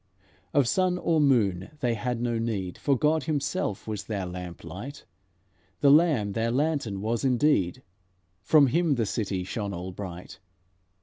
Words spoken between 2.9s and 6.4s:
God Himself was their lamp light, The Lamb